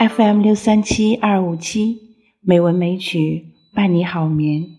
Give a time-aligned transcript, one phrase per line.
[0.00, 1.98] FM 六三七二五七
[2.40, 4.78] 美文美曲伴你好眠，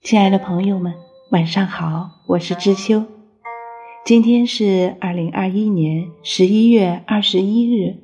[0.00, 0.94] 亲爱的朋友们，
[1.32, 3.04] 晚上好，我是知秋。
[4.04, 7.96] 今天是二零二一年十一月二十一日，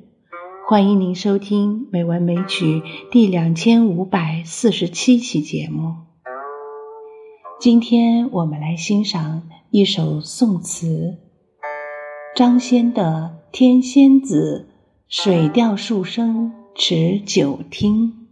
[0.67, 5.93] 欢迎您收听美文美曲第两千五百四十七期节目。
[7.61, 11.17] 今天我们来欣赏一首宋词，
[12.35, 14.67] 张先的《天仙子》。
[15.17, 18.27] 水调数声持久听，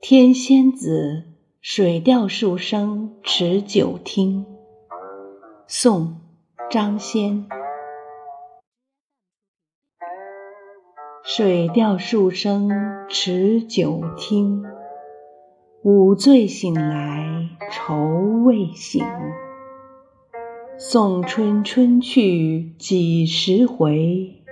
[0.00, 1.24] 天仙子，
[1.60, 4.46] 水调数声持久听。
[5.68, 6.16] 宋，
[6.70, 7.59] 张先。
[11.32, 12.68] 水调数声
[13.08, 14.64] 持久听，
[15.84, 17.94] 午醉醒来愁
[18.44, 19.04] 未醒。
[20.76, 24.42] 送春春去几时回？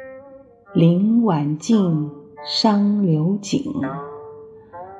[0.73, 2.13] 林晚静
[2.45, 3.75] 伤流景。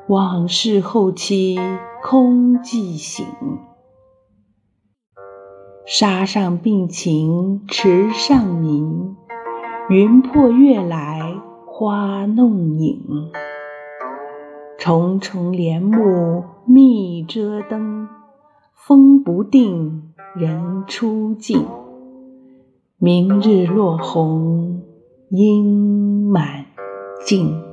[0.09, 1.61] 往事后期
[2.03, 3.25] 空记醒。
[5.87, 9.15] 沙上并情池上明，
[9.89, 11.18] 云破月来。
[11.81, 13.31] 花弄影，
[14.81, 18.09] 重重帘幕密遮灯，
[18.75, 21.65] 风不定，人初静。
[22.99, 24.83] 明日落红
[25.31, 26.67] 应满
[27.25, 27.68] 径。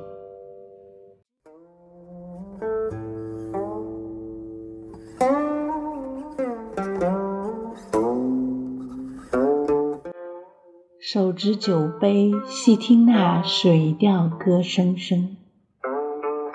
[11.08, 15.36] 手执酒杯，细听那水调歌声声。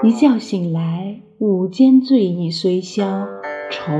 [0.03, 3.25] 一觉醒来，午间醉意虽消，
[3.71, 3.93] 愁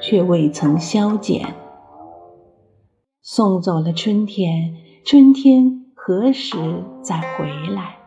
[0.00, 1.54] 却未曾消减。
[3.20, 6.56] 送走了春天，春天何时
[7.02, 7.44] 再回
[7.74, 7.98] 来？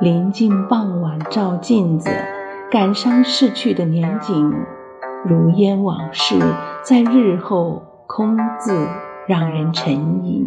[0.00, 2.08] 临近傍晚，照镜子，
[2.70, 4.54] 感伤逝去的年景，
[5.22, 6.38] 如烟往事，
[6.82, 8.88] 在日后空自。
[9.26, 10.46] 让人沉吟。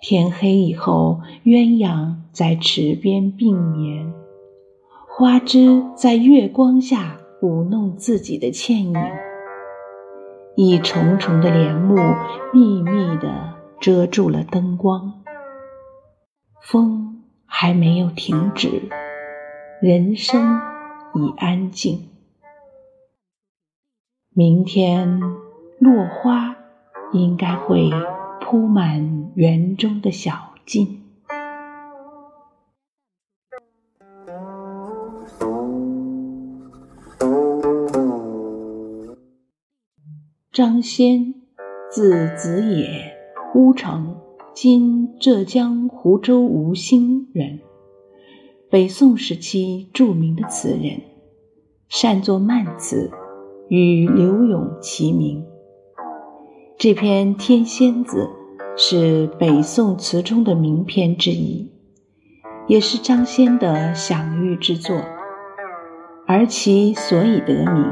[0.00, 4.12] 天黑以后，鸳鸯在池边并眠，
[5.08, 8.94] 花枝在月光下舞弄自己的倩影。
[10.56, 11.96] 一重重的帘幕
[12.52, 15.22] 密密地遮住了灯光，
[16.60, 18.82] 风还没有停止，
[19.80, 20.60] 人声
[21.14, 22.08] 已安静。
[24.34, 25.18] 明天。
[25.78, 26.56] 落花
[27.12, 27.90] 应该会
[28.40, 31.00] 铺满园中的小径。
[40.52, 41.34] 张先，
[41.90, 43.16] 字子野，
[43.56, 44.16] 乌城
[44.54, 47.58] （今浙江湖州吴兴）人，
[48.70, 51.00] 北宋时期著名的词人，
[51.88, 53.10] 善作慢词，
[53.68, 55.44] 与柳永齐名。
[56.76, 58.28] 这篇《天仙子》
[58.76, 61.70] 是北宋词中的名篇之一，
[62.66, 65.00] 也是张先的享誉之作。
[66.26, 67.84] 而其所以得名，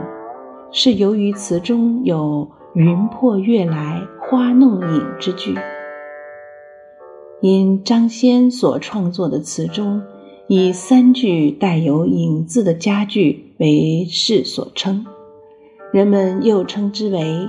[0.72, 5.54] 是由于词中有“云破月来花弄影”之句。
[7.40, 10.02] 因张先所创作的词中，
[10.48, 15.06] 以三句带有影字的佳句为世所称，
[15.92, 17.48] 人们又称之为。